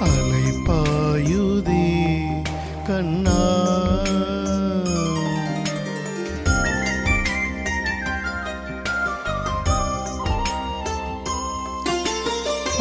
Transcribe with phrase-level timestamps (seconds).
[0.00, 1.84] அலை பாயுதே
[2.88, 3.38] கண்ணா.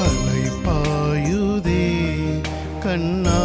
[0.04, 1.84] அலை பாயுதே
[2.86, 3.40] கண்ணா.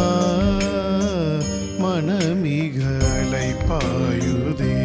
[1.83, 4.75] மனமிகலை பாயுதே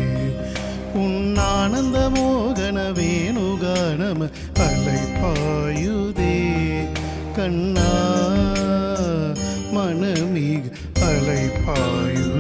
[1.02, 1.20] உன்
[1.52, 4.30] ஆனந்த மோகன வேணுகானம
[4.66, 6.34] அலை பாயுதே
[7.38, 7.80] கண்ணா.
[10.60, 12.40] big LA party.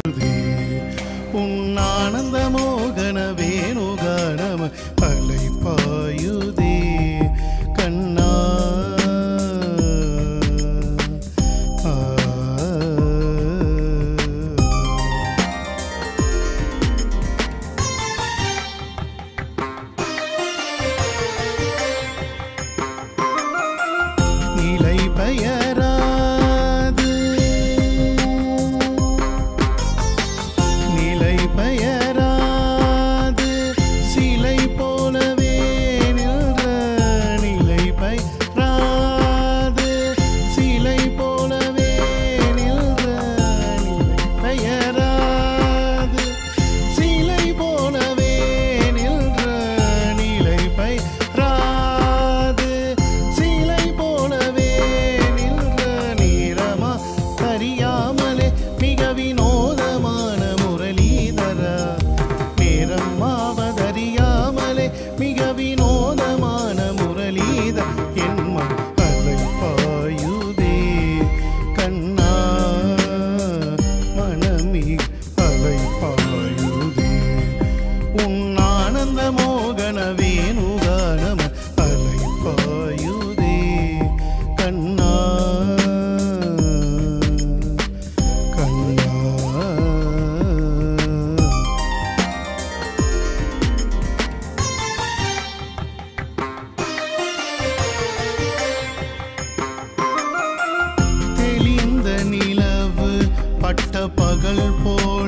[104.42, 105.19] மகள் போல்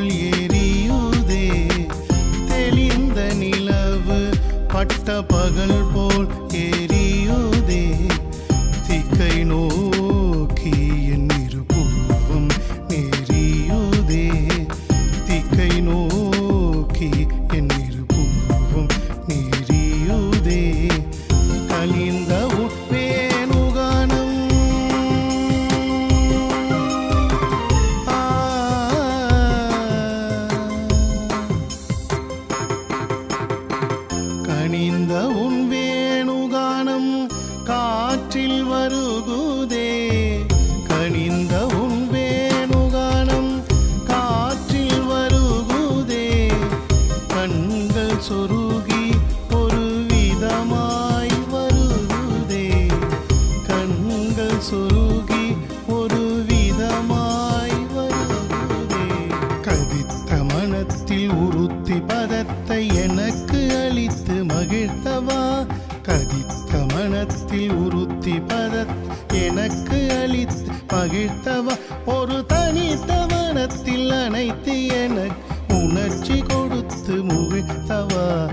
[61.35, 65.67] உறுத்தி பதத்தை எனக்கு அளித்து மகிழ்த்தவா?
[66.03, 68.95] கதித்த மனத்தில் உறுத்தி பதத்
[69.33, 71.79] எனக்கு அளித்து மகிழ்த்தவா?
[72.07, 75.21] ஒரு தனித்த மனத்தில் அனைத்து என
[75.69, 78.51] உணர்ச்சி கொடுத்து முகிழ்த்தவா?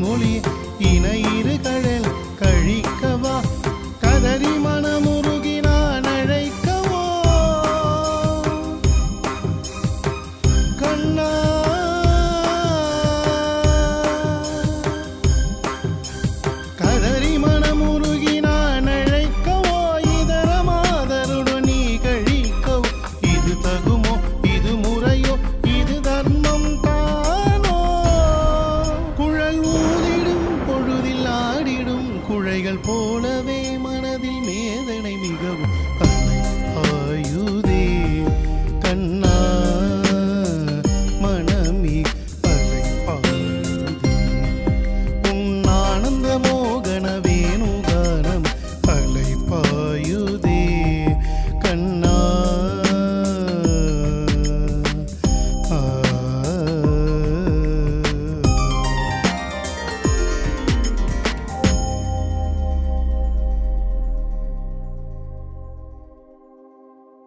[0.00, 0.32] மொழி
[0.88, 1.35] இணைய